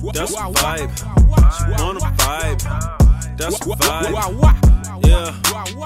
[0.00, 0.94] That's a vibe.
[1.56, 2.62] She wanna vibe.
[3.36, 4.14] That's a vibe.
[5.04, 5.34] Yeah.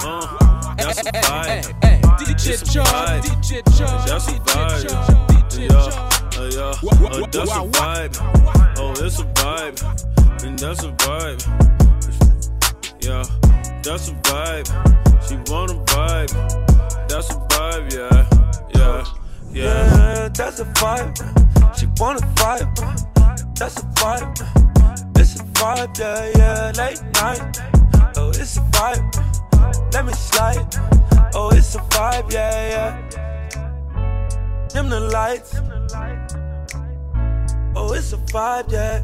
[0.03, 1.63] Uh, that's a vibe.
[2.19, 3.21] DJ It's a vibe.
[3.23, 4.83] DJ Chubb, That's a vibe.
[5.57, 5.69] Yeah.
[6.37, 6.73] Uh, yeah.
[6.89, 8.13] Uh, that's a vibe.
[8.77, 10.43] Oh, it's a vibe.
[10.43, 11.41] And that's a vibe.
[13.01, 13.23] Yeah.
[13.81, 14.67] That's a vibe.
[15.27, 16.31] She wanna vibe.
[17.07, 17.93] That's a vibe.
[17.93, 18.27] Yeah.
[18.75, 19.05] Yeah.
[19.51, 19.63] Yeah.
[19.63, 21.17] Yeah, that's a vibe.
[21.77, 23.12] She wanna vibe.
[23.55, 25.19] That's a vibe.
[25.19, 26.71] It's a vibe, yeah, yeah.
[26.75, 27.59] Late night.
[28.17, 29.93] Oh, it's a vibe.
[29.93, 30.75] Let me slide.
[31.35, 34.67] Oh, it's a vibe, yeah, yeah.
[34.69, 35.55] Dim the lights.
[37.75, 39.03] Oh, it's a vibe, yeah.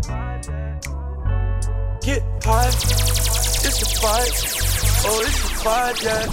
[2.02, 2.68] Get high.
[2.68, 4.36] It's a vibe.
[5.06, 6.26] Oh, it's a vibe, yeah.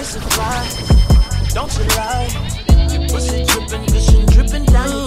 [0.00, 2.28] It's a vibe, don't you lie?
[2.92, 5.06] Your pussy dripping, gushing, dripping down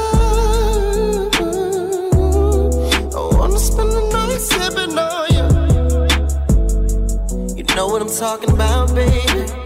[7.91, 9.19] what I'm talking about, baby?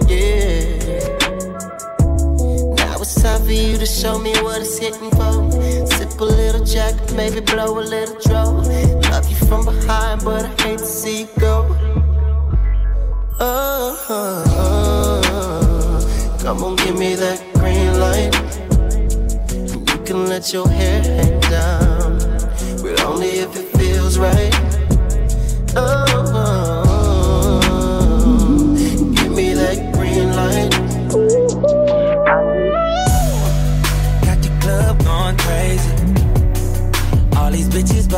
[0.07, 0.79] Yeah.
[2.73, 5.51] Now it's time for you to show me what it's hitting for.
[5.85, 8.45] Sip a little jack, maybe blow a little draw.
[9.11, 11.67] Love you from behind, but I hate to see you go.
[13.39, 14.43] Oh, oh,
[15.27, 16.39] oh.
[16.41, 18.33] come on, give me that green light.
[19.53, 22.17] You can let your hair hang down,
[22.81, 24.53] but only if it feels right.
[25.75, 26.14] Oh,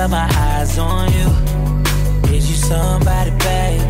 [0.08, 2.34] bitches, my eyes on you.
[2.36, 3.84] Is you somebody, baby?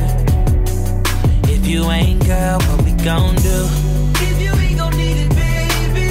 [1.51, 3.67] If you ain't, girl, what we gon' do?
[4.19, 6.07] If you ain't gon' need it, baby.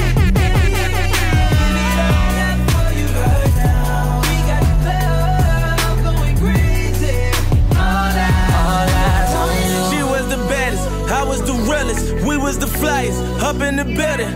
[4.23, 7.35] We got the bell gonna greet it.
[7.71, 12.27] All that She was the baddest, I was the realest.
[12.27, 14.35] We was the flyest, up in the building.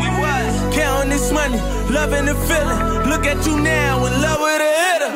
[0.00, 1.58] We was counting this money,
[1.90, 3.10] loving the feeling.
[3.10, 5.12] Look at you now, in love with a hitter.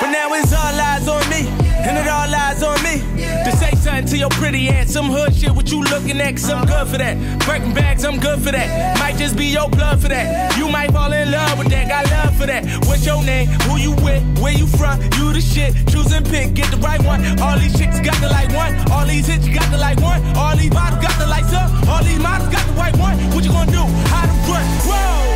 [0.00, 1.48] But now it's all eyes on me,
[1.82, 3.02] and it all lies on me.
[3.44, 6.50] To say something to your pretty ass, some hood shit, what you looking at, cause
[6.50, 7.16] I'm good for that.
[7.44, 8.98] Breaking bags, I'm good for that.
[8.98, 10.56] Might just be your blood for that.
[10.58, 12.64] You might fall in love with that, got love for that.
[12.86, 13.48] What's your name?
[13.66, 14.22] Who you with?
[14.38, 15.00] Where you from?
[15.18, 15.74] You the shit.
[15.88, 17.20] Choose and pick, get the right one.
[17.40, 18.74] All these chicks got the like one.
[18.90, 20.22] All these hits, you got the like one.
[20.36, 21.70] All these bottles got the lights up.
[21.88, 23.18] All these models got the right one.
[23.34, 23.84] What you gonna do?
[24.10, 24.64] How to run?
[24.86, 25.35] Whoa!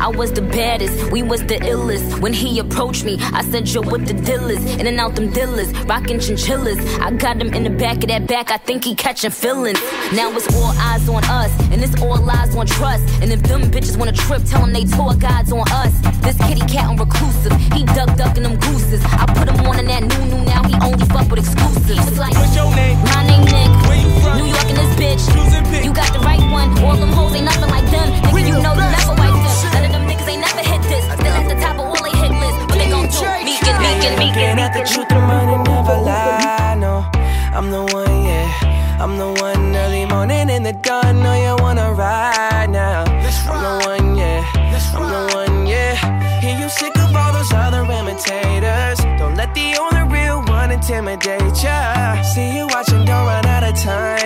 [0.00, 2.20] I was the baddest, we was the illest.
[2.20, 4.62] When he approached me, I said, Yo, what the deal is?
[4.76, 6.78] In and out them dealers, rockin' chinchillas.
[7.00, 9.80] I got him in the back of that back, I think he catching feelings.
[10.12, 13.04] Now it's all eyes on us, and it's all lies on trust.
[13.22, 15.92] And if them bitches wanna trip, tell them they tour guides on us.
[16.20, 19.02] This kitty cat on reclusive, he duck ducking them gooses.
[19.06, 22.08] I put him on in that new new now, he only fuck with exclusives.
[22.08, 22.98] It's like, What's your name?
[23.04, 24.36] my name Nick, Where you from?
[24.38, 25.84] New York and this bitch.
[25.84, 28.08] You got the right one, all them hoes ain't nothing like them.
[28.32, 29.41] Nigga, you know you never wipe
[31.38, 32.60] at the top of all they hit lists.
[32.68, 33.18] What they gon' do?
[33.48, 36.76] Meekin', meekin', meekin', at the truth, the money never lie.
[36.78, 37.04] No,
[37.56, 38.72] I'm the one, yeah.
[39.02, 41.22] I'm the one early morning in the dawn.
[41.22, 43.04] Know you wanna ride now.
[43.50, 44.44] I'm the one, yeah.
[44.94, 45.94] I'm the one, yeah.
[46.40, 48.98] Hear you sick of all those other imitators.
[49.18, 52.22] Don't let the only real one intimidate ya.
[52.22, 54.21] See you watching, don't run out of time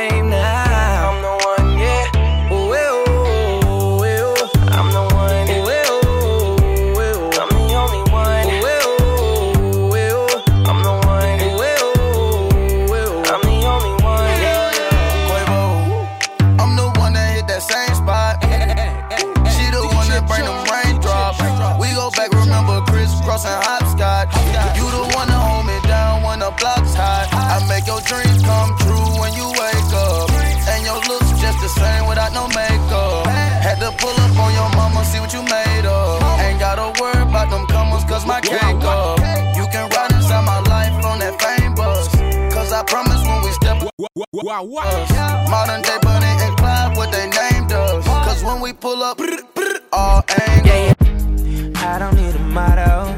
[44.46, 45.46] Wow, wow.
[45.50, 48.06] Modern day Bonnie and Clyde, what they named us.
[48.06, 50.64] Cause when we pull up, brr, brr, all angles.
[50.64, 51.94] Yeah, yeah.
[51.94, 53.10] I don't need a motto.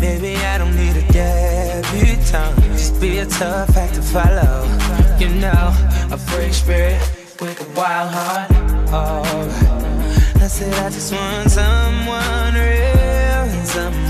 [0.00, 2.60] Baby, I don't need a debutante.
[2.72, 4.66] Just be a tough act to follow.
[5.20, 5.72] You know,
[6.10, 7.00] a free spirit
[7.40, 8.50] with a wild heart.
[8.90, 9.22] Oh,
[10.42, 14.09] I said I just want someone real and someone.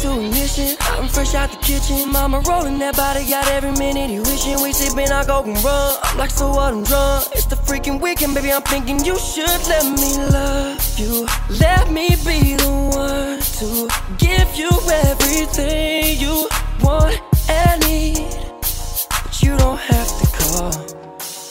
[0.00, 0.76] to ignition.
[0.80, 2.10] I'm fresh out the kitchen.
[2.10, 4.60] Mama rolling that body, got every minute you wishing.
[4.62, 5.96] We sipping, I go and run.
[6.02, 6.72] I'm like, so what?
[6.72, 7.28] I'm drunk.
[7.32, 8.52] It's the freaking weekend, baby.
[8.52, 11.26] I'm thinking you should let me love you.
[11.60, 14.70] Let me be the one to give you
[15.10, 16.48] everything you
[16.82, 18.26] want and need.
[19.10, 20.72] But you don't have to call.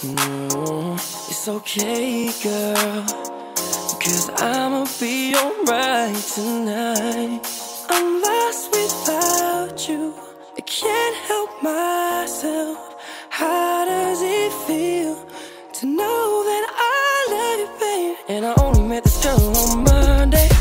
[0.01, 3.05] No, mm, it's okay, girl.
[3.99, 7.68] Cause I'ma be alright tonight.
[7.91, 10.13] I'm lost without you.
[10.57, 12.77] I can't help myself.
[13.29, 15.15] How does it feel
[15.73, 18.17] to know that I love you, babe?
[18.27, 20.58] And I only met this girl on Monday.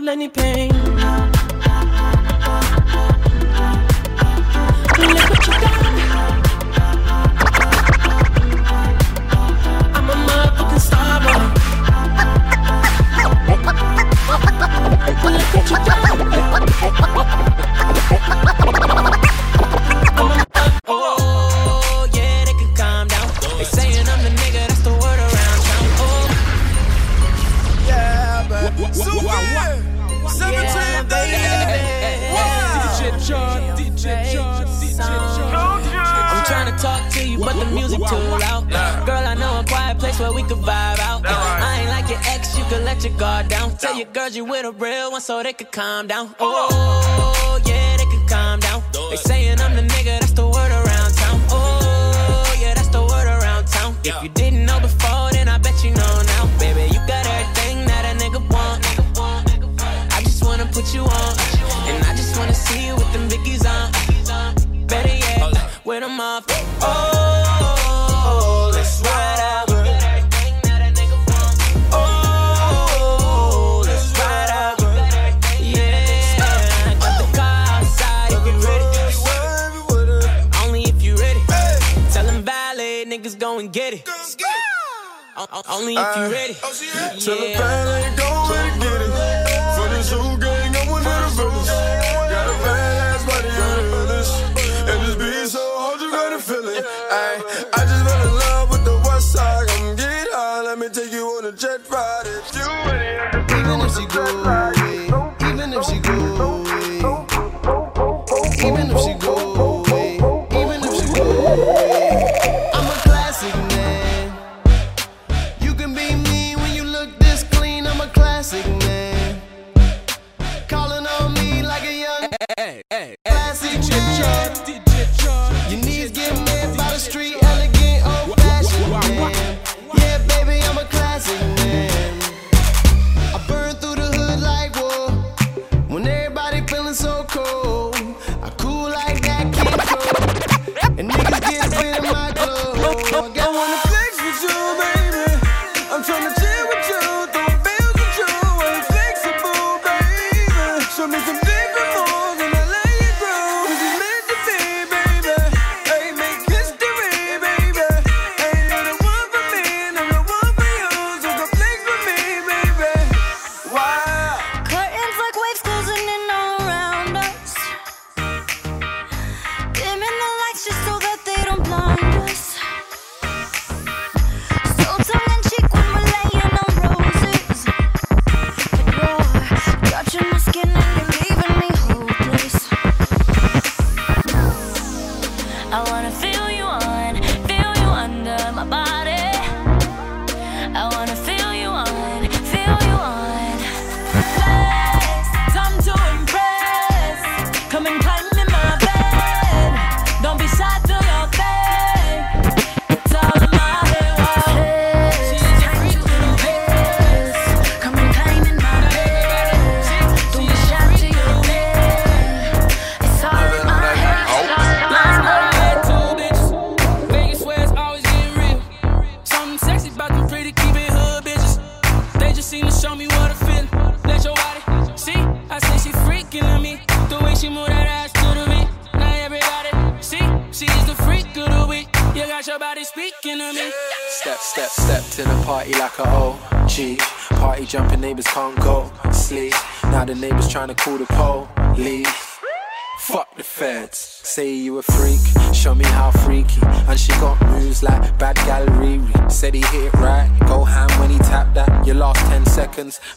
[0.00, 0.70] Feel any pain.
[0.72, 1.08] Look
[5.30, 5.54] what you.
[9.94, 10.14] I'm a.
[15.22, 15.99] Look what you.
[44.00, 46.34] Your girls you with a real one so they could calm down.
[46.40, 48.82] Oh, yeah, they could calm down.
[49.10, 51.38] They saying I'm the nigga, that's the word around town.
[51.50, 53.94] Oh, yeah, that's the word around town.
[54.02, 56.48] If you didn't know before, then I bet you know now.
[56.58, 58.80] Baby, you got everything that a nigga want.
[60.16, 61.32] I just wanna put you on.
[61.88, 63.92] And I just wanna see you with them biggies on.
[64.86, 66.46] Better yet, with them off.
[66.80, 67.29] Oh,
[85.52, 86.56] Only if you ready.
[86.62, 86.72] Oh,
[87.18, 89.10] Tell the bad ain't go and get it.
[89.76, 91.66] For this whole gang, I'm one of the villains.
[91.66, 94.30] Got a badass body on the village.
[94.90, 96.84] And this beat so hard, you gotta feel it.
[97.10, 97.42] Ay,
[97.74, 99.66] I just fell in love with the west side.
[99.68, 102.22] Come get high, ah, let me take you on a jet ride.
[102.26, 104.79] If you ready, Even if she go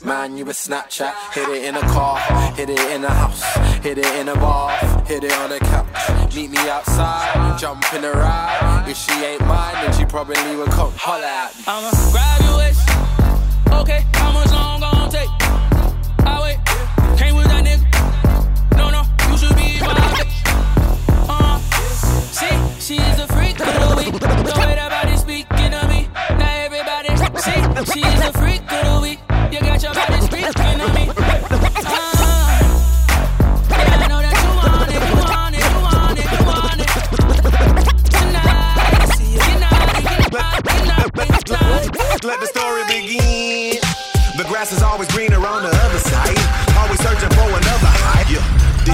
[0.04, 1.14] man, you a Snapchat.
[1.34, 2.20] Hit it in a car,
[2.54, 3.44] hit it in a house,
[3.84, 4.72] hit it in a bar,
[5.06, 6.36] hit it on a couch.
[6.36, 8.86] Meet me outside, jump in a ride.
[8.88, 11.64] If she ain't mine, then she probably would come holler at me.
[11.68, 12.82] I'ma grab your waist.
[13.82, 15.30] Okay, how much long gon' take?
[16.26, 16.60] I wait.
[17.18, 18.78] Came with that nigga.
[18.78, 20.36] No, no, you should be my bitch.
[21.30, 21.58] Uh,
[22.32, 24.14] see, she is a freak of the week.
[24.14, 24.93] The way that
[29.54, 31.06] You got your body speaking to me.
[31.06, 31.22] Yeah,
[33.70, 36.90] I know that you want it, you want it, you want it, you want it.
[38.10, 40.10] Tonight, tonight,
[40.66, 42.26] tonight, tonight.
[42.26, 42.40] Let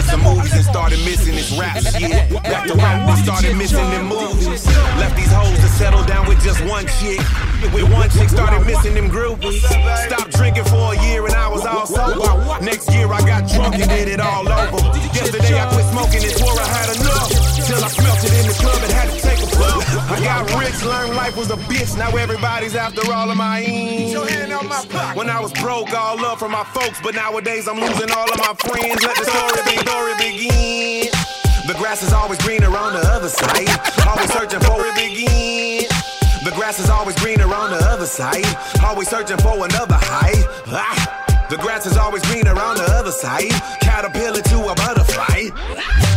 [0.09, 1.85] some movies and started missing his raps.
[1.93, 4.65] Got After rap we started missing them movies.
[4.97, 7.21] Left these hoes to settle down with just one chick.
[7.73, 9.61] With one chick started missing them groupies.
[10.09, 12.33] Stopped drinking for a year and I was all sober.
[12.63, 14.81] Next year I got drunk and did it all over.
[15.13, 17.29] Yesterday I quit smoking and swore I had enough.
[17.67, 19.28] Till I smelt it in the club and had to
[19.61, 21.97] I got rich, learned life was a bitch.
[21.97, 24.15] Now everybody's after all of my ends.
[25.15, 28.37] When I was broke, all love from my folks, but nowadays I'm losing all of
[28.39, 29.03] my friends.
[29.03, 31.11] Let the story be, story begin.
[31.67, 33.69] The grass is always greener on the other side.
[34.07, 35.87] Always searching for it begin.
[36.43, 38.45] The grass is always greener on the other side.
[38.83, 40.33] Always searching for another high.
[40.67, 41.47] Ah.
[41.49, 43.51] The grass is always greener on the other side.
[43.81, 46.08] Caterpillar to a butterfly.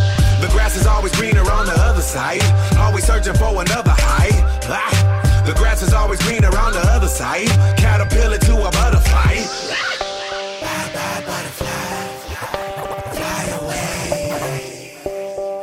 [0.52, 2.42] Grass is always greener on the other side.
[2.78, 4.30] Always searching for another high.
[4.68, 5.42] Ah.
[5.46, 7.48] The grass is always greener on the other side.
[7.76, 9.34] Caterpillar to a butterfly.
[10.62, 11.66] Bye bye butterfly.
[13.16, 15.02] Fly away.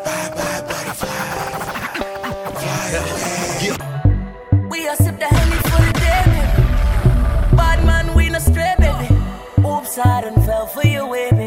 [0.03, 1.29] Bye bye butterfly.
[2.59, 4.67] Fly away.
[4.69, 7.55] We are sip honey for the.
[7.55, 9.07] Bad man, we no stray, baby.
[9.65, 11.38] Oops, I done fell for your way.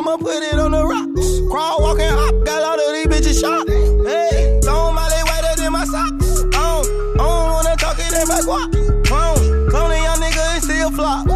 [0.00, 1.40] I'ma put it on the rocks.
[1.50, 3.68] Crawl, walk, and hop, got all of these bitches shot.
[3.68, 6.40] Hey, don't my leg whiter than my socks.
[6.40, 8.72] I don't, I don't wanna talk it in my guap.
[8.80, 11.28] Um, clone, clone a young nigga and still flop.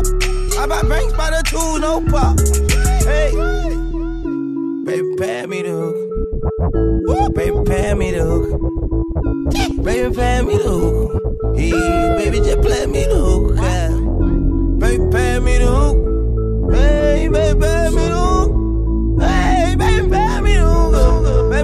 [0.57, 2.41] I buy banks by the two, no pop.
[3.05, 3.37] Hey,
[4.87, 5.97] baby, pay me the hook.
[7.11, 9.85] Ooh, baby, pay me the hook.
[9.85, 11.55] Baby, pay me the hook.
[11.55, 13.57] Yeah, baby, just play me the hook.
[13.59, 13.91] Yeah.
[14.79, 16.73] Baby, pay me the hook.
[16.73, 18.24] Hey, baby, pay me the hook.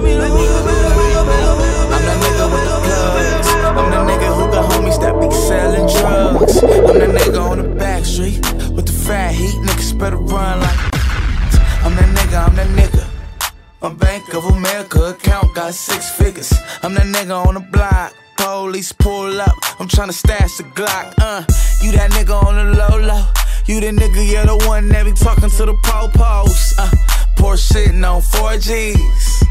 [0.01, 0.13] I'm the
[2.25, 2.81] nigga with the.
[3.69, 6.63] I'm the nigga who got homies that be selling drugs.
[6.63, 8.39] I'm the nigga on the back street
[8.71, 9.53] with the fat heat.
[9.61, 10.79] Niggas better run like.
[11.83, 13.05] I'm the nigga, I'm the nigga.
[13.81, 16.51] My Bank of America account got six figures.
[16.81, 18.13] I'm the nigga on the block.
[18.37, 19.55] Police pull up.
[19.79, 21.13] I'm tryna stash the Glock.
[21.19, 21.43] Uh,
[21.83, 23.23] you that nigga on the low low.
[23.67, 26.73] You the nigga, yeah, the one that be talking to the po-pos.
[26.79, 26.89] Uh,
[27.37, 29.50] Porsche shitting on 4Gs.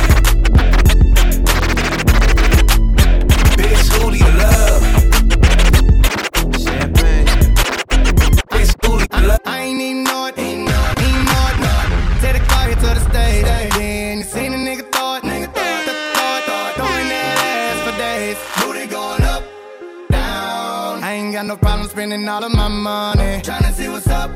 [21.61, 24.31] Problem spending all of my money, tryna see what's up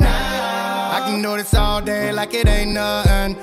[0.00, 0.90] now.
[0.96, 3.36] I can do this all day like it ain't nothing.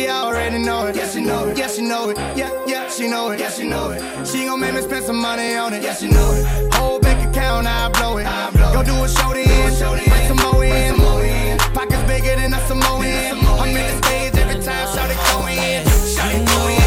[0.00, 0.96] She already know it.
[0.96, 1.58] Yeah, she know it.
[1.58, 2.16] Yeah, she know it.
[2.36, 3.40] Yeah, yeah, she know it.
[3.40, 4.26] Yeah, she know it.
[4.26, 5.82] She gon' make me spend some money on it.
[5.82, 6.74] Yeah, she know it.
[6.74, 8.26] Whole bank account, I blow it.
[8.26, 9.78] I blow Go do a show to end.
[10.10, 11.58] Bring some more in.
[11.74, 13.04] Pockets bigger than a Samoan.
[13.60, 14.86] I'm in the stage every time.
[14.94, 15.84] Shout it go in.
[16.14, 16.79] Shout it go in.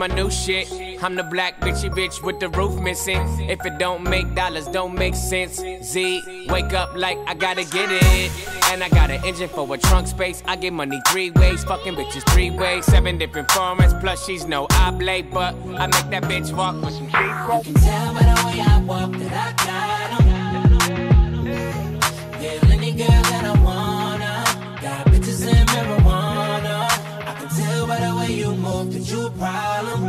[0.00, 0.66] My new shit.
[1.02, 3.20] I'm the black bitchy bitch with the roof missing.
[3.50, 5.62] If it don't make dollars, don't make sense.
[5.82, 8.30] Z, wake up like I gotta get it.
[8.70, 10.42] And I got an engine for a trunk space.
[10.46, 12.86] I get money three ways, fucking bitches three ways.
[12.86, 17.08] Seven different formats, plus she's no oblate, but I make that bitch walk with some
[17.10, 19.89] street You can tell by the way I walk that I got
[29.40, 30.00] problem.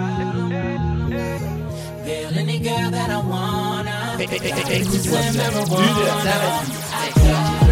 [2.05, 3.97] Yeah, any girl that I wanna.
[4.19, 4.29] Got
[4.67, 6.51] bitches in marijuana.
[6.91, 7.63] I got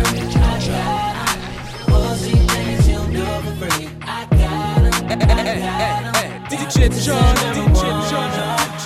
[1.89, 3.87] Pussy things you do for free.
[4.01, 5.11] I got 'em.
[5.11, 5.15] I
[5.59, 6.43] got 'em.
[6.49, 8.78] DJ John, DJ John.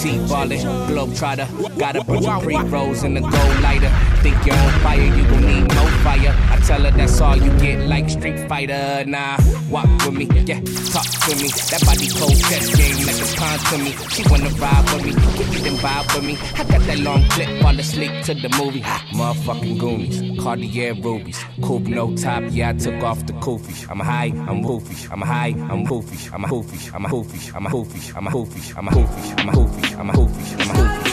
[0.00, 1.78] T ballin', globetrotter.
[1.78, 3.90] Got a bunch of pre rolls in the gold lighter.
[4.22, 6.34] Think you're on fire, you gon' need more fire.
[6.50, 9.04] I tell her that's all you get, like Street Fighter.
[9.06, 9.38] Nah,
[9.70, 10.60] walk with me, yeah,
[10.92, 11.48] talk to me.
[11.70, 13.92] That body cold chest game like a pawn to me.
[14.10, 16.38] She wanna ride with me, give me them vibe with me.
[16.54, 18.80] I got that long clip, fall asleep to the movie.
[18.80, 22.44] Ha, motherfucking Goonies, Cartier rubies, coupe no top.
[22.50, 23.90] Yeah, I took off the koofy.
[23.90, 25.10] I'm high, I'm woofy.
[25.10, 25.94] I'm high, I'm woofy.
[25.94, 26.30] A hoofy.
[26.34, 26.90] I'm a hoofy.
[26.94, 27.52] I'm a hoofy.
[27.54, 28.12] I'm a hoofy.
[28.16, 28.74] I'm a hoofy.
[28.76, 29.23] I'm a hoofy.
[29.32, 29.94] I'm a hoofy.
[29.96, 30.62] I'm a hoofy.
[30.62, 31.03] I'm a hoofy.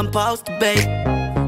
[0.00, 0.80] I'm supposed to be.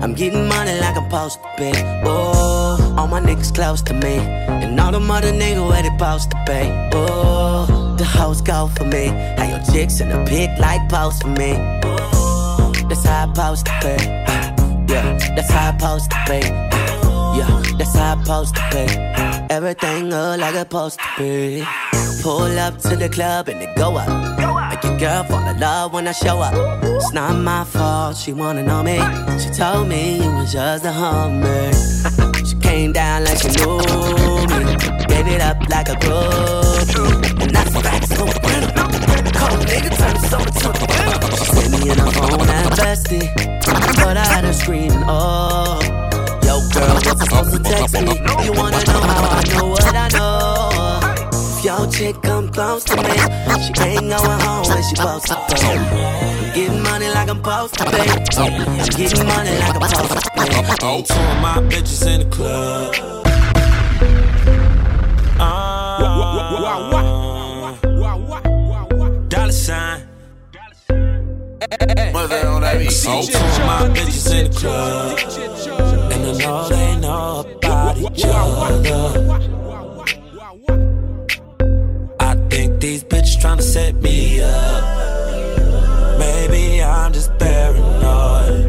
[0.04, 1.72] I'm getting money like I'm supposed to be.
[2.04, 4.18] Oh, all my niggas close to me.
[4.18, 6.60] And all the mother niggas where they supposed to be.
[6.92, 9.06] Oh, the hoes go for me.
[9.38, 11.54] How your chicks in the pit like post for me.
[11.84, 14.92] Oh, that's how I supposed to be.
[14.92, 16.40] Yeah, that's how I supposed to be.
[17.38, 19.54] Yeah, that's how I supposed to be.
[19.54, 21.64] Everything look like it's supposed to be.
[22.22, 24.51] Pull up to the club and it go up.
[25.02, 26.54] Girl fall in love when I show up.
[26.84, 28.98] It's not my fault, she wanna know me.
[29.36, 31.72] She told me it was just a hummer.
[32.46, 33.78] she came down like she knew
[34.46, 34.62] me.
[35.10, 37.42] Gave it up like a groupie.
[37.42, 38.70] And that's facts for winner.
[39.34, 41.18] Cold nigga turn this over to winner.
[41.34, 43.26] She sent me in her phone and bestie.
[44.04, 45.80] But I had her screaming, oh.
[46.46, 48.14] Yo, girl, what's supposed to text me?
[48.44, 51.32] You wanna know how I know what I know?
[51.58, 55.34] If your chick come close to me, she ain't going home when she supposed to
[55.48, 55.56] be.
[55.60, 57.90] I'm getting money like I'm supposed to be.
[57.98, 60.40] I'm getting money like I'm supposed to be.
[60.82, 62.94] Oh, two of my bitches in the club.
[65.38, 65.98] Uh,
[69.28, 70.08] dollar sign.
[72.12, 73.04] Mother on that beat.
[73.06, 75.18] Oh, two of my bitches in the club.
[76.12, 79.81] And I know they know about each other.
[83.42, 86.18] Bitches tryna set me up.
[86.18, 88.68] Maybe I'm just paranoid.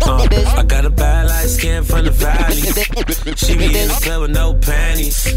[0.00, 2.62] Uh, I got a bad light skin from the valley.
[3.36, 5.32] She be in the club with no panties.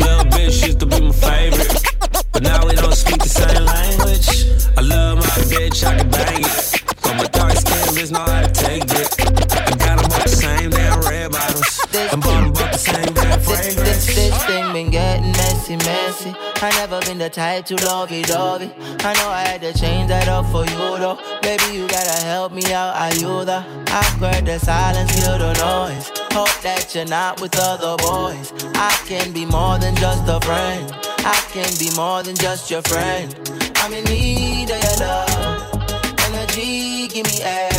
[0.00, 1.82] Little bitch used to be my favorite.
[2.32, 4.28] But now we don't speak the same language.
[4.76, 6.82] I love my bitch, I can bang it.
[7.02, 9.08] But my dark skin bitch know how to take it.
[9.20, 10.81] I got got 'em with the same damn
[11.32, 11.80] red bottoms.
[11.94, 14.06] And 'em about the same damn This, fragrance.
[14.06, 16.34] this, this thing been getting messy, messy.
[16.62, 18.70] I never been the type to lovey dovey.
[19.04, 21.18] I know I had to change that up for you though.
[21.42, 23.64] Baby, you gotta help me out, are you the?
[23.88, 26.10] I heard the silence, kill the noise.
[26.32, 28.52] Hope that you're not with other boys.
[28.74, 30.92] I can be more than just a friend.
[31.24, 33.34] I can be more than just your friend.
[33.76, 35.82] I'm in need of your love.
[36.26, 37.71] Energy, give me everything.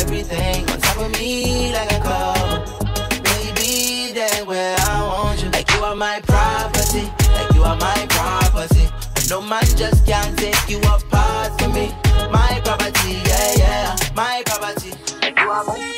[5.94, 7.02] Are my property.
[7.32, 8.88] Like you are my property.
[9.28, 11.94] No man just can't take you apart from me.
[12.32, 13.96] My property, yeah, yeah.
[14.14, 14.92] My property.
[15.22, 15.94] You are my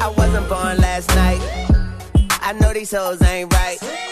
[0.00, 1.40] I wasn't born last night.
[2.40, 4.11] I know these hoes ain't right.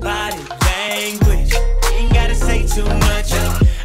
[0.00, 1.52] Body language.
[1.92, 3.32] Ain't gotta say too much.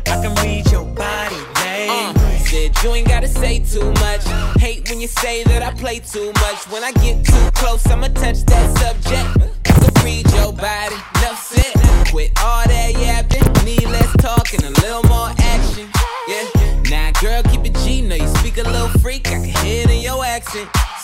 [0.08, 2.54] I can read your body language.
[2.54, 4.24] Uh, you ain't gotta say too much.
[4.60, 6.68] Hate when you say that I play too much.
[6.70, 9.54] When I get too close, I'ma touch that subject.
[9.64, 11.74] Can read your body, enough said.
[12.12, 15.90] Quit all that yapping, need less talk and a little more action.
[16.28, 18.02] Yeah, now girl, keep it G.
[18.02, 20.70] Know you speak a little freak, I can hear it in your accent.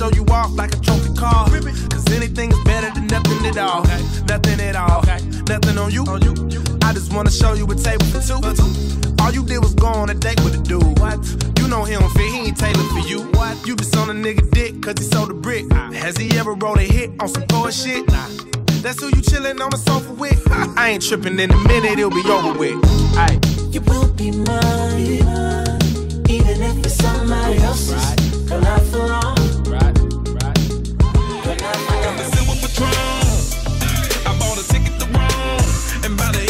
[0.00, 1.44] show you off like a trophy car.
[1.90, 3.82] Cause anything's better than nothing at all.
[4.24, 5.02] Nothing at all.
[5.46, 6.04] Nothing on you.
[6.82, 8.40] I just wanna show you a table for two.
[9.20, 10.98] All you did was go on a date with a dude.
[11.00, 11.18] What?
[11.58, 13.24] You know he don't fit, he ain't tailored for you.
[13.32, 13.54] What?
[13.66, 15.70] You just on a nigga dick cause he sold a brick.
[15.72, 18.08] Has he ever wrote a hit on some poor shit?
[18.08, 18.26] Nah.
[18.80, 20.40] That's who you chillin' on the sofa with.
[20.78, 22.80] I ain't trippin' in a minute, it'll be over with.
[23.20, 23.74] Aight.
[23.74, 25.76] You will be mine,
[26.30, 28.48] even if it's somebody else's.
[28.48, 29.49] Girl, not for
[32.80, 33.40] long.
[34.26, 36.49] I bought a ticket to Rome, and by the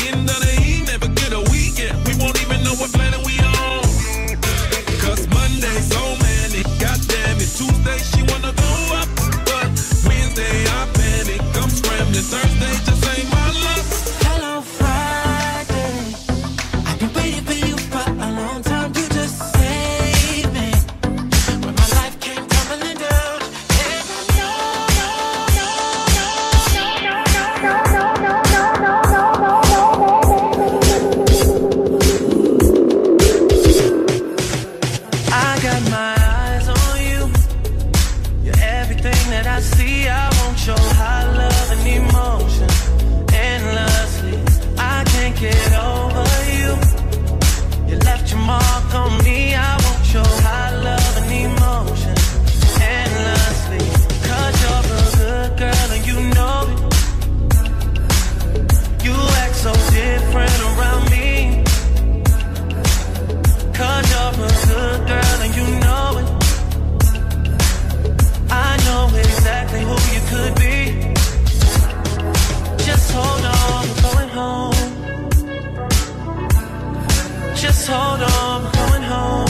[78.18, 79.49] I'm going home.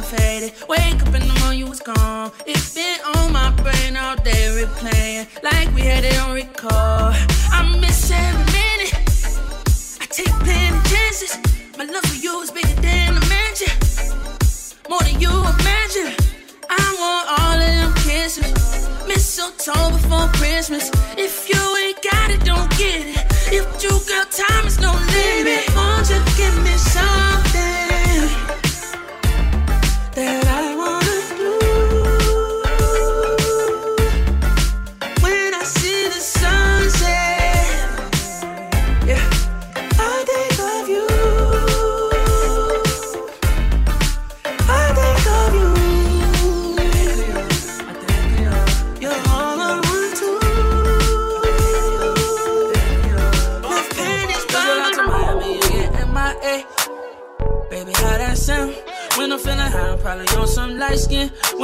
[0.00, 0.52] Time faded.
[0.68, 2.32] Wake up in the morning, you was gone.
[2.46, 7.14] It's been on my brain all day, replaying like we had it on record.
[7.52, 8.94] I miss every minute.
[10.00, 11.38] I take plenty chances.
[11.78, 13.72] My love for you is bigger than a mansion,
[14.88, 16.14] more than you imagine.
[16.68, 18.88] I want all of them kisses.
[19.06, 20.90] Mistletoe before Christmas.
[21.16, 23.26] If you ain't got it, don't get it.
[23.52, 25.64] If you got time, is no limit.
[25.74, 26.79] Won't you give me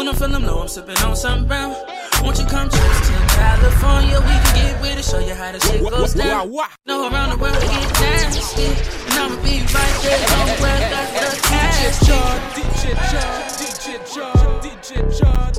[0.07, 1.75] When I'm feeling low, I'm sipping on something brown.
[2.23, 4.21] Won't you come trips to California?
[4.21, 6.49] We can get with it, show you how the shit goes down.
[6.87, 8.67] No, around the world to get nasty.
[8.67, 11.99] And I'ma be right there, don't worry, got the cash.
[11.99, 15.53] DJ John, DJ John, DJ John,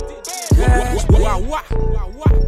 [0.55, 2.46] Cash, Wow,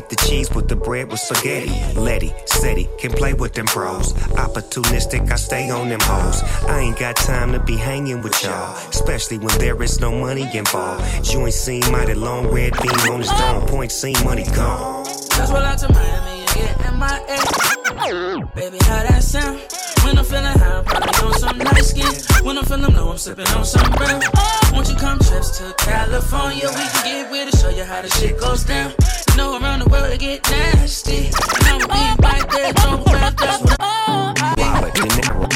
[0.00, 1.72] get the cheese with the bread with spaghetti.
[1.98, 4.12] Letty, Seti, can play with them pros.
[4.44, 6.40] Opportunistic, I stay on them hoes.
[6.68, 10.46] I ain't got time to be hanging with y'all, especially when there is no money
[10.56, 11.32] involved.
[11.32, 13.66] You ain't seen mighty long red beam on his dome.
[13.66, 15.04] Point seen money gone.
[15.36, 18.46] Let's roll out to Miami and get MIA.
[18.54, 19.58] Baby, how that sound?
[20.04, 22.44] When I'm feeling high, I'm probably on some nice skin.
[22.44, 24.22] When I'm feeling low, I'm sipping on some brown.
[24.78, 26.68] Won't you come trips to California?
[26.68, 28.94] We can get with it, show you how the shit goes down.
[29.30, 31.32] You know, around the world it get nasty.
[31.66, 32.72] And I'ma be right there,
[33.02, 35.47] grab that's what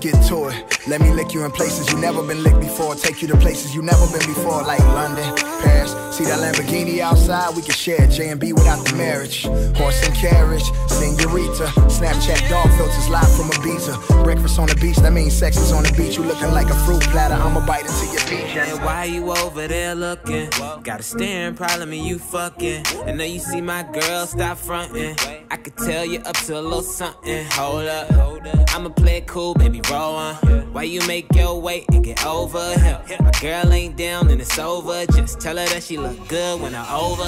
[0.00, 0.88] get to it.
[0.88, 2.94] Let me lick you in places you never been licked before.
[2.94, 5.89] Take you to places you never been before, like London, Paris.
[6.20, 7.56] See that Lamborghini outside?
[7.56, 9.44] We can share J and B without the marriage.
[9.78, 11.64] Horse and carriage, senorita.
[11.88, 14.22] Snapchat dog filters live from Ibiza.
[14.22, 16.18] Breakfast on the beach, that means sex is on the beach.
[16.18, 17.36] You looking like a fruit platter.
[17.36, 18.54] I'ma bite into your peach.
[18.54, 20.50] And why you over there looking?
[20.82, 22.84] Got a staring problem and you fucking.
[23.06, 25.16] I know you see my girl, stop fronting.
[25.50, 27.46] I could tell you up to a little something.
[27.52, 28.12] Hold up,
[28.74, 30.59] I'ma play it cool, baby, roll on.
[30.72, 33.00] Why you make your way and get over him?
[33.20, 35.04] My girl ain't down and it's over.
[35.06, 37.24] Just tell her that she look good when I'm over.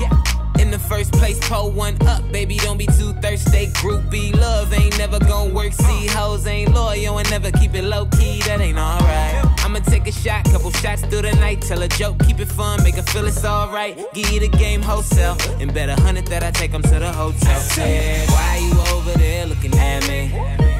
[0.00, 0.22] Yeah.
[0.58, 2.56] In the first place, pull one up, baby.
[2.56, 3.66] Don't be too thirsty.
[3.82, 5.74] Groupie love ain't never gonna work.
[5.74, 8.40] See, hoes ain't loyal and never keep it low key.
[8.46, 9.44] That ain't alright.
[9.62, 11.60] I'ma take a shot, couple shots through the night.
[11.60, 13.94] Tell a joke, keep it fun, make her feel it's alright.
[14.14, 17.12] Give you the game wholesale, and bet a hundred that I take 'em to the
[17.12, 17.62] hotel.
[17.76, 20.75] Yeah, why you over there looking at me?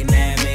[0.00, 0.50] Looking at me?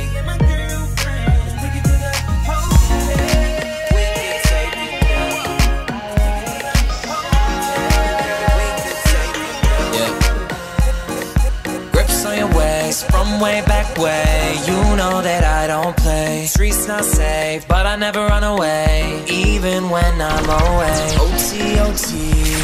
[13.09, 14.55] From way back way.
[14.65, 16.45] You know that I don't play.
[16.45, 21.17] Streets not safe, but I never run away, even when I'm away.
[21.19, 22.07] OT, OT.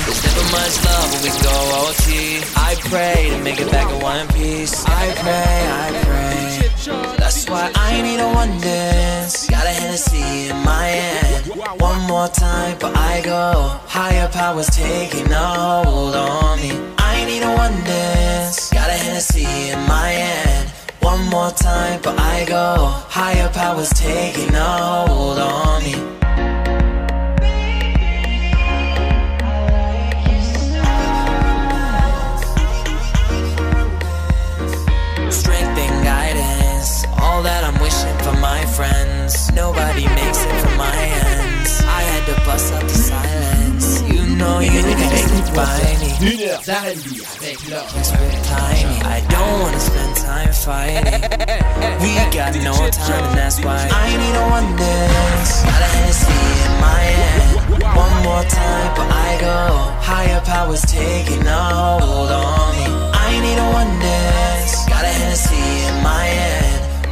[0.05, 2.41] There's never much love when we go OT.
[2.55, 4.86] I pray to make it back in one piece.
[4.86, 6.61] I pray, I pray.
[6.88, 9.47] That's why I need a one dance.
[9.47, 11.45] Got a Hennessy in my hand.
[11.79, 13.79] One more time, but I go.
[13.86, 16.71] Higher powers taking a hold on me.
[16.97, 18.71] I need a one dance.
[18.71, 20.69] Got a Hennessy in my hand.
[21.01, 22.75] One more time, but I go.
[23.09, 26.20] Higher powers taking a hold on me.
[39.54, 41.82] Nobody makes it from my hands.
[41.84, 44.02] I had to bust up the silence.
[44.04, 46.12] You know you stick by me.
[46.22, 47.86] Une heure d'R&B avec l'or.
[48.47, 49.02] tiny.
[49.04, 51.22] I don't wanna spend time fighting.
[52.02, 55.64] We got no time, and that's why I need a one dance.
[55.64, 57.52] Got a Hennessy in my hand.
[58.06, 59.58] One more time, but I go.
[60.02, 61.64] Higher powers taking a
[61.99, 62.88] hold on me.
[63.14, 64.86] I need a one dance.
[64.88, 66.51] Got a Hennessy in my hand.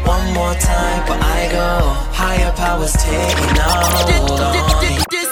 [0.09, 1.69] One more time, but I go.
[2.17, 5.28] Higher powers taking hold on me.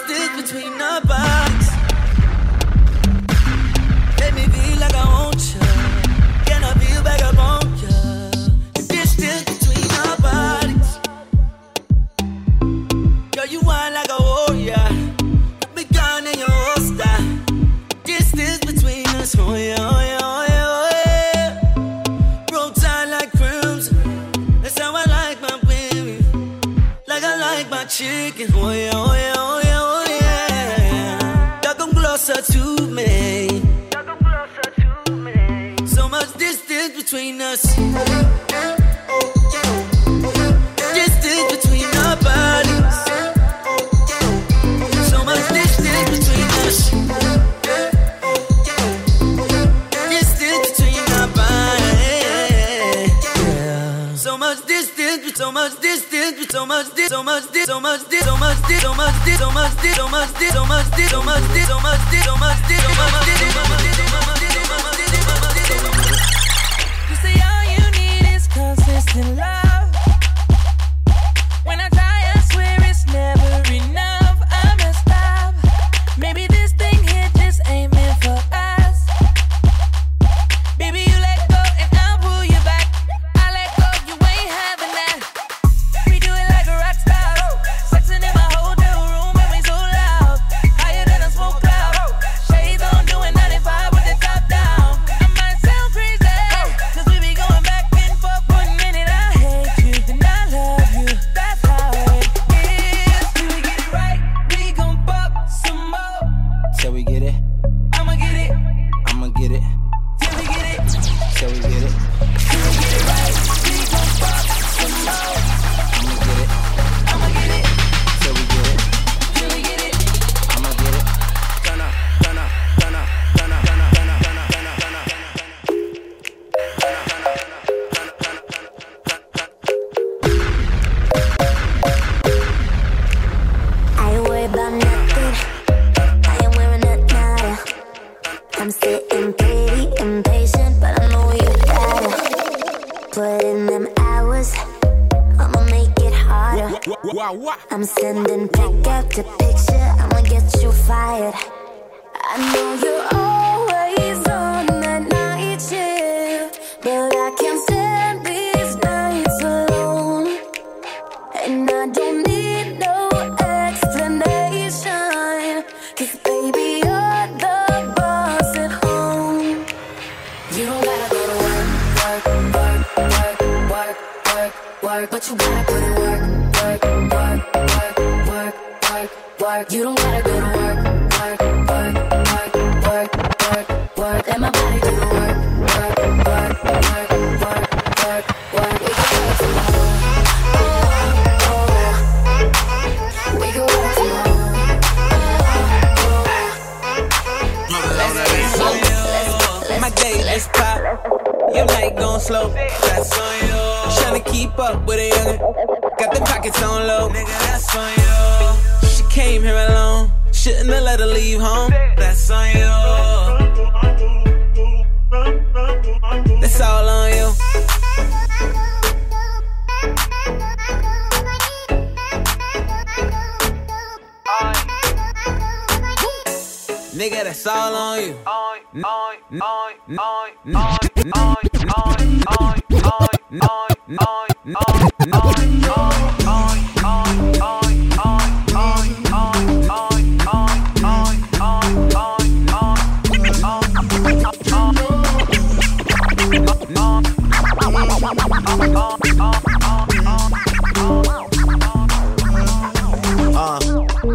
[234.50, 234.54] Uh,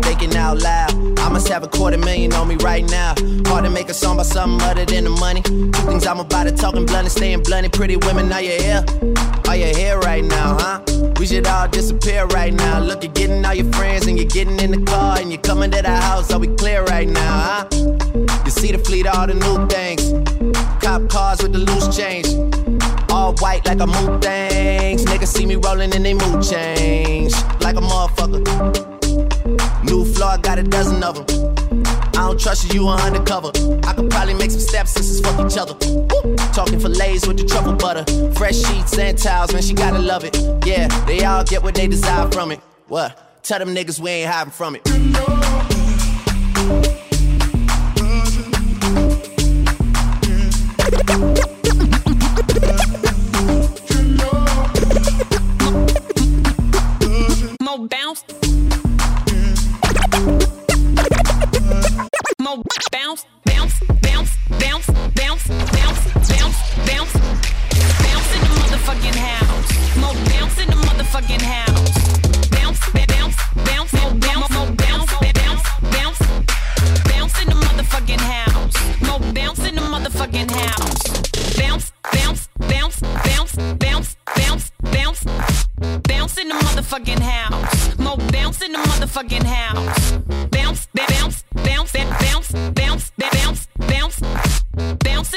[0.03, 1.19] thinking out loud.
[1.19, 3.15] I must have a quarter million on me right now
[3.83, 5.43] make a song about something other than the money.
[5.43, 7.65] Two things I'm about to talking blunt and staying blunt.
[7.65, 8.85] And pretty women, are you here?
[9.49, 10.81] Are you here right now, huh?
[11.19, 12.79] We should all disappear right now.
[12.79, 15.73] Look, you're getting all your friends and you're getting in the car and you're coming
[15.73, 16.31] to the house.
[16.33, 17.67] Are we clear right now, huh?
[18.45, 20.03] You see the fleet, all the new things.
[20.81, 22.29] Cop cars with the loose change.
[23.11, 25.05] All white like a moon things.
[25.07, 27.33] Niggas see me rolling and they mood change.
[27.61, 28.43] Like a motherfucker.
[29.83, 31.62] New floor, got a dozen of them.
[32.15, 33.51] I don't trust you, you are undercover.
[33.85, 34.93] I could probably make some steps.
[34.93, 35.75] sisters fuck each other.
[35.87, 36.37] Woo!
[36.53, 38.05] Talking fillets with the truffle butter.
[38.35, 40.37] Fresh sheets and towels, man, she gotta love it.
[40.67, 42.61] Yeah, they all get what they desire from it.
[42.89, 43.43] What?
[43.43, 46.92] Tell them niggas we ain't hiding from it.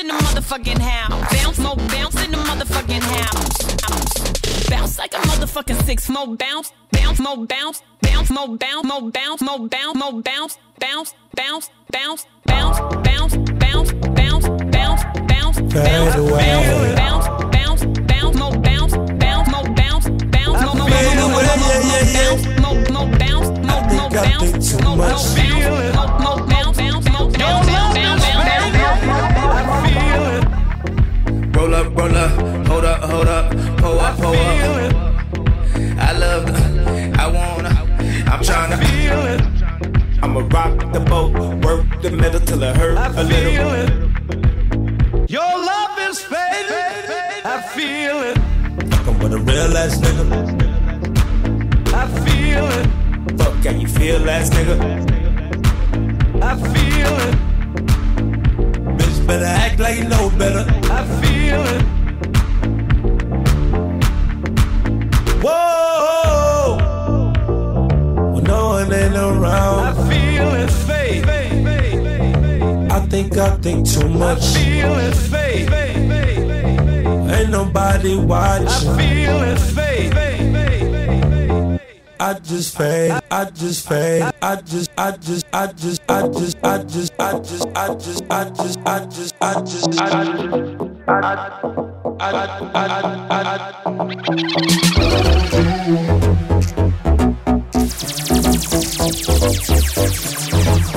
[0.05, 1.33] in the motherfucking house.
[1.33, 4.69] Bounce, more, bounce in the motherfucking house.
[4.69, 9.41] Bounce like a motherfucking six, more bounce, bounce, more, bounce, bounce, more, bounce, more, bounce,
[9.41, 16.19] more, bounce, mo bounce, bounce, bounce, bounce, bounce, bounce, bounce, bounce, bounce, bounce, bounce, bounce,
[16.53, 21.09] bounce, bounce, mo bounce, bounce, mo bounce, bounce, mo mo mo mo mo
[21.55, 25.43] mo bounce, mo mo bounce, mo mo bounce, mo mo bounce, mo mo bounce,
[25.93, 26.64] mo mo bounce.
[31.65, 34.93] Roll up, roll up, hold up, hold up, pull up, pull up.
[35.97, 36.47] I love,
[37.17, 37.69] I wanna,
[38.29, 39.41] I'm tryna feel it.
[40.21, 41.33] I'ma rock the boat,
[41.65, 43.73] work the middle till it hurt a little.
[43.73, 45.31] It.
[45.31, 47.41] Your love is fading.
[47.43, 48.37] I feel it.
[48.93, 50.25] Fucking with a real ass nigga.
[51.95, 53.39] I feel it.
[53.39, 54.77] Fuck, can you feel ass nigga?
[56.43, 57.54] I feel it.
[59.25, 60.65] Better act like you know better.
[60.91, 61.81] I feel it.
[65.43, 66.77] Whoa!
[68.33, 69.79] When no one ain't around.
[69.79, 71.25] I feel it fade.
[72.91, 74.43] I think I think too much.
[74.43, 75.71] I feel it fade.
[77.31, 78.67] Ain't nobody watching.
[78.67, 80.44] I feel it fade.
[82.19, 86.83] I just fade, I just fade, I just, I just, I just, I just, I
[86.83, 91.35] just, I just, I just, I just, I just, I just, I
[100.65, 100.94] We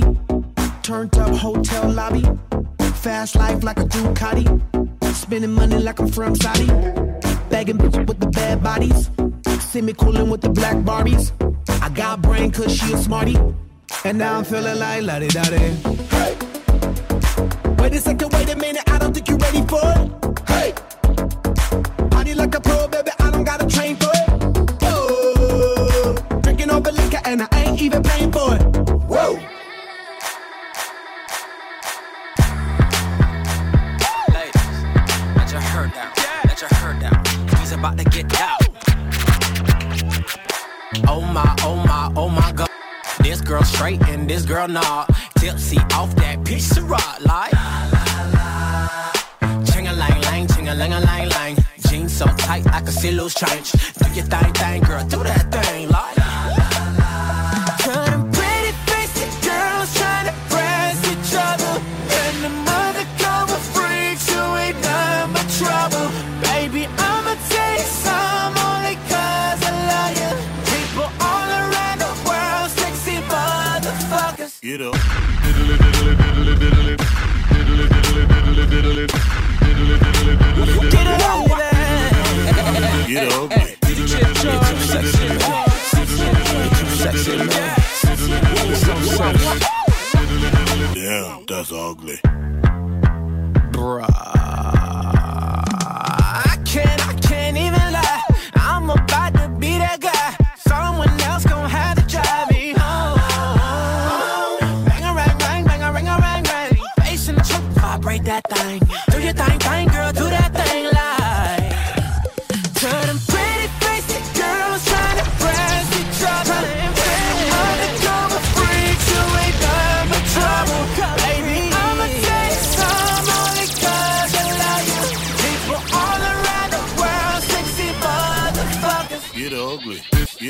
[0.00, 0.18] party.
[0.82, 2.24] Turned up hotel lobby.
[2.94, 4.46] Fast life like a Ducati.
[5.14, 6.66] Spending money like I'm from Saudi.
[7.48, 9.10] Bagging bitches with the bad bodies.
[9.60, 11.32] See me coolin' with the black Barbies.
[11.82, 13.36] I got brain cause she a smarty.
[14.04, 15.58] And now I'm feeling like la di da di.
[15.58, 16.36] Hey.
[17.78, 20.48] Wait a second, wait a minute, I don't think you're ready for it.
[20.48, 20.74] Hey.
[22.10, 24.78] Party like a pro, baby, I don't gotta train for it.
[24.82, 26.16] Oh.
[26.42, 28.79] Drinking the liquor and I ain't even paying for it.
[37.80, 38.60] About to get out.
[41.08, 42.68] Oh my, oh my, oh my god.
[43.20, 45.08] This girl straight and this girl not.
[45.36, 47.52] Tipsy off that piece of rock like.
[49.72, 51.56] Ching a lang lang, ching a lang a lang lang.
[51.88, 53.72] Jeans so tight I can see loose change.
[53.72, 56.29] Do your thing, thing, girl, do that thing like.
[90.94, 92.18] Damn, that's ugly.
[93.72, 94.89] Bruh.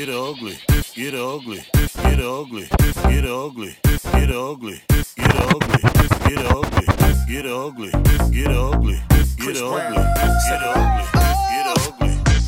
[0.01, 0.57] Get ugly.
[0.95, 1.61] Get ugly.
[1.73, 2.65] Get ugly.
[3.05, 3.75] Get ugly.
[4.11, 4.81] Get ugly.
[5.15, 5.77] Get ugly.
[6.25, 6.87] Get ugly.
[7.27, 7.91] Get ugly.
[7.91, 7.91] Get ugly.
[8.31, 8.99] Get ugly.
[9.37, 10.01] Get ugly.
[10.17, 10.97] Get ugly.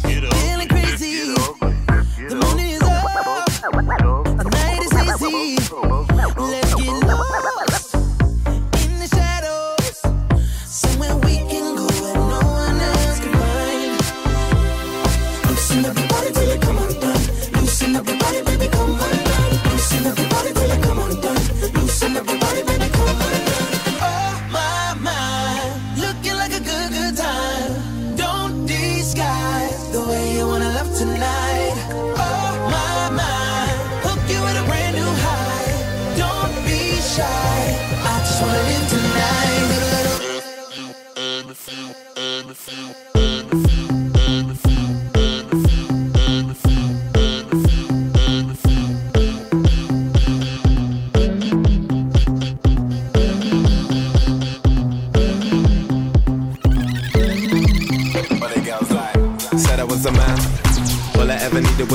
[0.02, 0.40] Get ugly.
[0.42, 1.14] Feeling crazy.
[2.28, 3.04] The moon is up.
[4.36, 6.03] The night is hazy.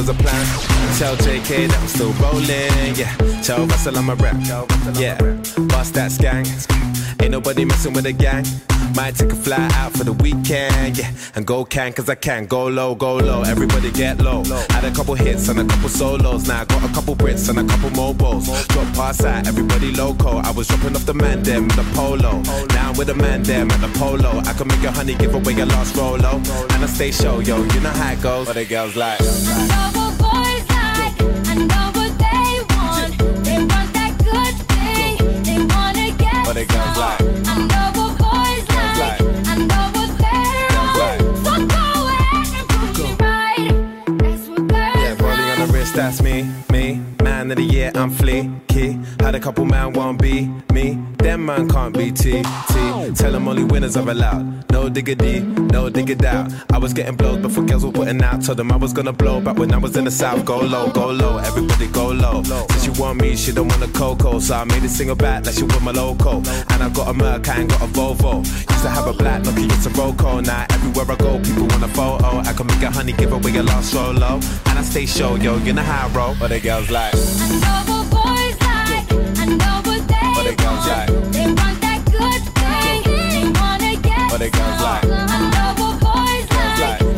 [0.09, 3.14] Tell JK that I'm still rolling, yeah.
[3.42, 4.36] Tell Russell I'm a rap,
[4.94, 5.18] yeah.
[5.68, 6.46] Bust that gang.
[7.20, 8.46] Ain't nobody messing with the gang.
[8.96, 11.11] Might take a fly out for the weekend, yeah.
[11.34, 12.46] And go can, cause I can.
[12.46, 13.42] Go low, go low.
[13.42, 14.44] Everybody get low.
[14.70, 16.48] Had a couple hits and a couple solos.
[16.48, 18.46] Now I got a couple Brits and a couple mobiles.
[18.68, 20.38] Drop pass out, everybody loco.
[20.38, 22.40] I was dropping off the man them, the polo.
[22.68, 24.40] Now I'm with the man them at the polo.
[24.46, 26.36] I can make a honey give away your last rolo.
[26.70, 27.62] And I stay show, yo.
[27.62, 28.46] You know how it goes.
[28.46, 29.18] But the girls like.
[47.99, 49.05] I'm fleeky.
[49.20, 51.03] Had a couple man won't be me.
[51.18, 53.12] Them man can't be T, T.
[53.14, 54.70] Tell them only winners are allowed.
[54.70, 56.53] No diggity, no dig it out.
[56.72, 58.44] I was getting blows before girls were putting out.
[58.44, 60.44] Told them I was gonna blow back when I was in the south.
[60.44, 62.44] Go low, go low, everybody go low.
[62.44, 64.38] Since she want me, she don't want a cocoa.
[64.38, 66.36] So I made a single back like she want my loco.
[66.36, 68.44] And I got a Merc, I ain't got a Volvo.
[68.46, 70.44] Used to have a black Nokia, it's a Roco.
[70.44, 72.38] Now everywhere I go, people want a photo.
[72.38, 74.34] I can make a honey give away a lost solo.
[74.66, 76.36] And I stay show, yo, you know how I roll.
[76.38, 77.88] But the girls like.
[84.30, 85.03] But the girls like.
[85.03, 86.49] But the girls like.
[86.49, 87.09] Girls like.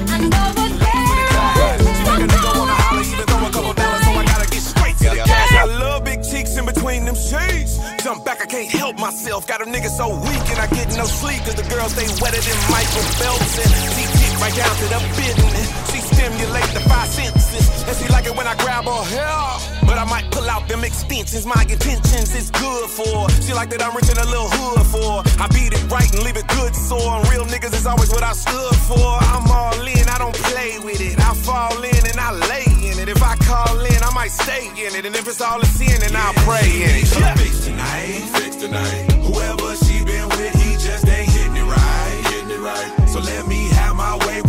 [5.53, 7.79] I love big cheeks in between them sheets.
[8.03, 9.47] Jump back, I can't help myself.
[9.47, 11.45] Got a nigga so weak and I get no sleep.
[11.45, 13.59] Cause the girls stay wetter than Michael Phelps.
[13.61, 15.69] And she get right down to the business.
[15.93, 17.65] She stimulate the five senses.
[17.89, 19.41] And she like it when I grab her hair.
[19.89, 21.47] But I might pull out them extensions.
[21.47, 23.29] My intentions is good for.
[23.29, 23.43] her.
[23.43, 25.23] She like that I'm rich in a little hood for.
[25.25, 25.45] her.
[25.45, 27.17] I beat it right and leave it good sore.
[27.17, 29.09] And real niggas is always what I stood for.
[29.33, 31.19] I'm all in, I don't play with it.
[31.19, 33.09] I fall in and I lay in it.
[33.09, 35.05] If I call in, I might stay in it.
[35.07, 37.09] And if it's all a sin, then I'll pray in it.
[37.17, 37.35] Yeah.
[37.35, 39.11] Fix tonight, fix tonight.
[39.27, 43.09] Whoever she been with, he just ain't hitting it right, hitting it right.
[43.09, 44.43] So let me have my way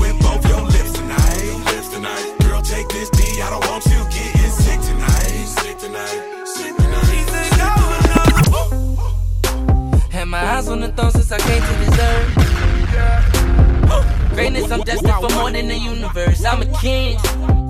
[2.02, 2.36] tonight.
[2.41, 7.08] Girl, take this D, I don't want you getting sick tonight, sick tonight, sick tonight.
[10.10, 12.36] Had my eyes on the throne since I came to this earth.
[14.34, 16.43] Greatness, I'm destined for more than the universe.
[16.43, 17.20] I'm a king,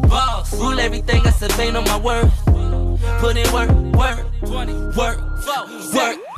[0.08, 1.28] boss, rule everything.
[1.28, 2.34] I sustain on my worth.
[3.20, 5.20] Put in work, work, work, work.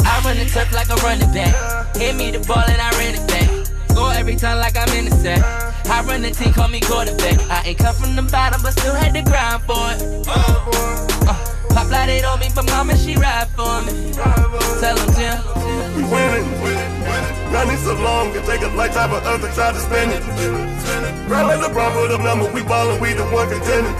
[0.06, 1.96] I run the turf like a running back.
[1.96, 3.50] Hit me the ball and I ran it back.
[3.91, 5.62] Score every time like I'm in the set.
[5.86, 7.39] I run the team, call me quarterback.
[7.49, 10.27] I ain't come from the bottom, but still had to grind for it.
[10.27, 11.36] Uh,
[11.69, 14.13] pop it on me, but mama, she ride for me.
[14.79, 15.38] Tell them, Jim.
[15.95, 16.47] We winning.
[17.53, 20.23] Running so long, it take a lifetime for us to try to spend it.
[21.29, 23.93] Run like LeBron with a number, we ballin', we the one contending.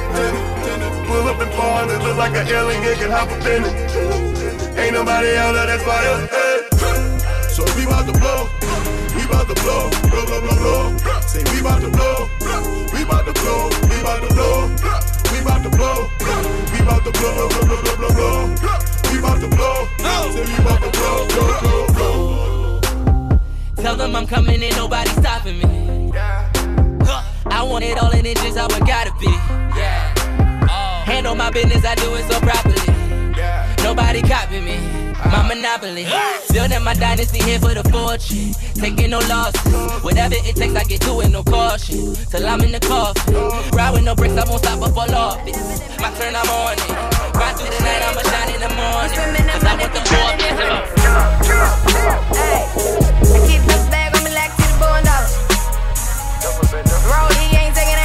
[1.06, 4.78] Pull up and fall, it look like an alien can hop up in it.
[4.78, 5.54] Ain't nobody out
[5.86, 6.30] by us.
[6.32, 6.54] Hey.
[7.54, 8.50] So we about to blow,
[9.34, 10.98] about to blow, blow, blow, blow, blow.
[11.22, 12.30] Say we about to blow,
[12.94, 14.70] we about to blow, we about to blow,
[15.32, 16.10] we about to blow,
[16.72, 18.38] we about to blow, blow, blow, blow, blow, blow.
[19.10, 19.88] We about to blow,
[20.34, 23.40] say we about to blow, blow, blow, blow.
[23.78, 26.12] Tell them I'm coming and nobody stopping me.
[26.14, 27.24] Huh.
[27.48, 29.34] I want it all and it's just how it gotta be.
[31.10, 32.93] Handle my business, I do it so properly.
[33.94, 34.76] Nobody copy me.
[35.30, 36.08] My monopoly.
[36.52, 38.52] Building my dynasty here for the fortune.
[38.74, 39.72] Taking no losses.
[40.02, 42.16] Whatever it takes, I get to it, no caution.
[42.32, 43.36] Till I'm in the coffin.
[43.78, 45.78] Ride with no bricks, I won't stop before office.
[46.02, 46.90] My turn, I'm on it.
[47.38, 49.14] Ride through the night, I'ma shine in the morning.
[49.54, 50.02] Cause I want the
[50.42, 50.58] yes,
[53.30, 55.30] I keep this bag on me like to the dollar.
[57.14, 58.03] Roll, he ain't taking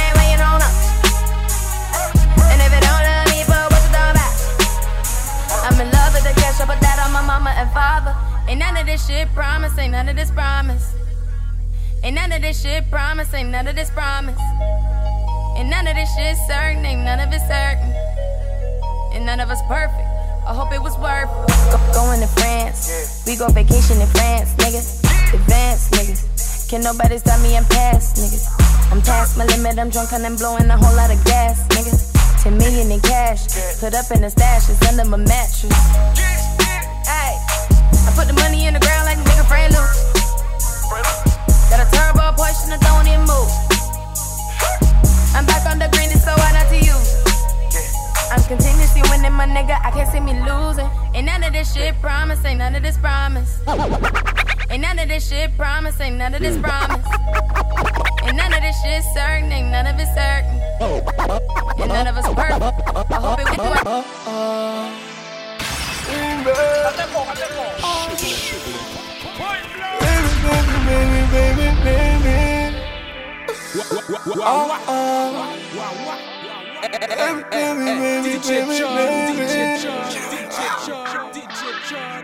[7.29, 8.15] mama and father.
[8.47, 10.95] Ain't none of this shit promise, ain't none of this promise.
[12.03, 14.41] Ain't none of this shit promise, ain't none of this promise.
[15.55, 17.91] Ain't none of this shit certain, ain't none of it certain.
[19.13, 20.09] And none of us perfect.
[20.49, 21.69] I hope it was worth it.
[21.69, 23.21] Go, going to France.
[23.27, 24.81] We go vacation in France, nigga.
[25.37, 26.67] Advance, niggas.
[26.67, 27.55] Can nobody stop me?
[27.55, 28.45] I'm past, niggas.
[28.91, 29.77] I'm past my limit.
[29.77, 31.93] I'm drunk and I'm blowing a whole lot of gas, nigga.
[32.41, 33.45] 10 million in cash.
[33.79, 34.69] Put up in the stash.
[34.69, 36.28] It's under my mattress.
[38.19, 39.79] Hey, I put the money in the ground like a nigga brand new.
[41.69, 43.49] Got a turbo Porsche and I don't even move.
[45.35, 47.15] I'm back on the green, it's so hard not to use.
[48.31, 49.79] I'm continuously winning, my nigga.
[49.83, 50.89] I can't see me losing.
[51.15, 53.61] Ain't none of this shit promise, ain't none of this promise.
[54.69, 57.05] Ain't none of this shit promise, ain't none of this promise.
[58.23, 60.59] Ain't none of this shit certain, ain't none of it certain.
[61.79, 62.63] And none of us perfect.
[63.11, 63.83] I hope it works.
[67.59, 67.98] work.
[70.89, 72.37] Baby, baby, baby.
[74.41, 75.53] Oh, oh.
[77.51, 78.75] Baby, baby, baby,
[79.37, 79.57] baby.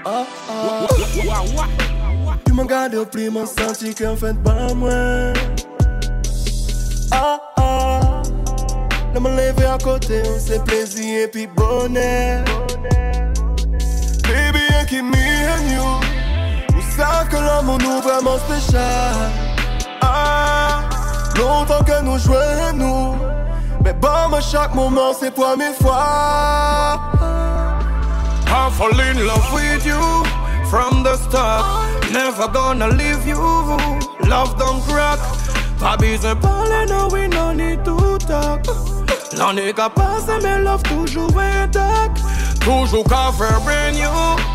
[0.06, 0.88] Oh, oh.
[2.46, 5.34] Tu m'as gardé au plus, mon senti qu'en fait pas moi.
[7.14, 8.00] Oh, oh.
[9.14, 12.44] Là, me lever à côté, c'est plaisir et puis bonheur.
[14.24, 16.05] Baby, I keep me and you.
[16.96, 19.14] Vous savez que l'amour nous vraiment spécial.
[20.02, 20.80] Ah,
[21.38, 23.16] longtemps que nous jouons nous.
[23.84, 26.98] Mais bon, moi, chaque moment, c'est première fois.
[28.48, 30.00] I fall in love with you
[30.70, 31.66] from the start.
[32.14, 33.42] Never gonna leave you.
[34.30, 35.20] Love don't crack.
[35.82, 38.62] Babies and parler, no, we no need to talk.
[39.38, 42.22] L'année qu'a passé, mais love toujours intact.
[42.62, 44.55] Toujours cover brand new.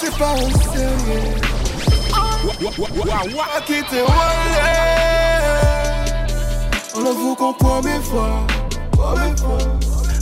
[0.00, 0.34] C'est pas
[0.72, 1.34] sérieux.
[6.96, 7.04] On
[7.34, 7.52] qu'on
[8.02, 8.46] fois.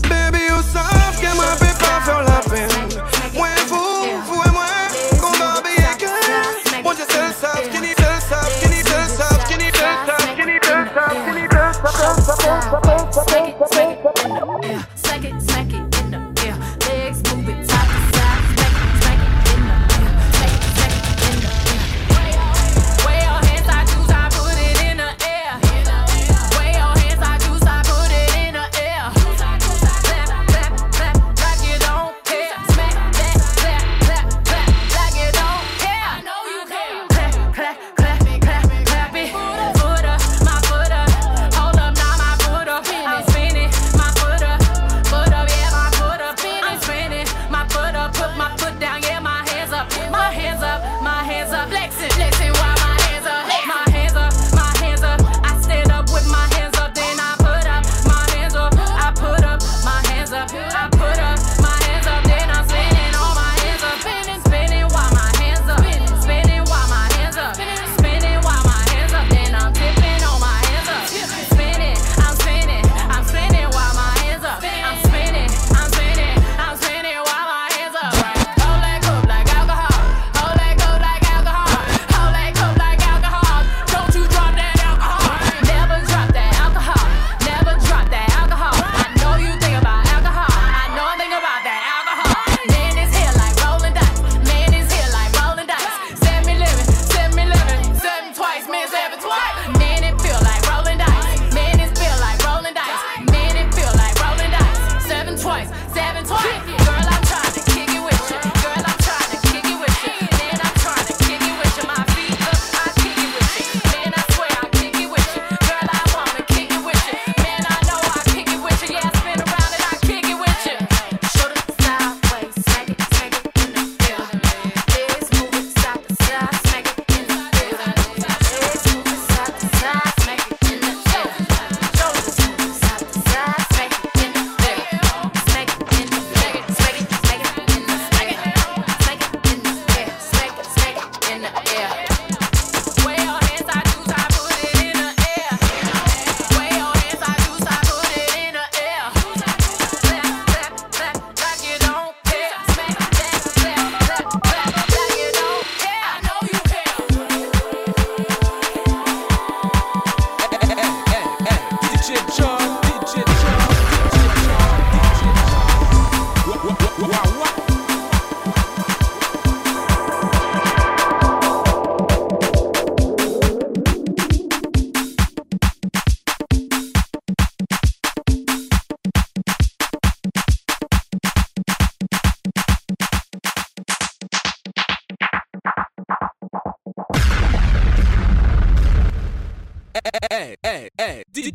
[0.09, 3.22] Baby, you savent que moi, peut pas faire la peine.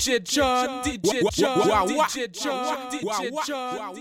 [0.07, 3.95] DJ John, DJ John, DJ John, DJ John, DJ John.